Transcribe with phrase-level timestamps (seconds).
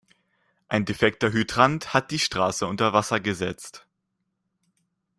[0.67, 3.85] Ein defekter Hydrant hat die Straße unter Wasser gesetzt.